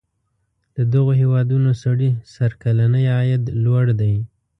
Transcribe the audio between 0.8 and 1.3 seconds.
دغو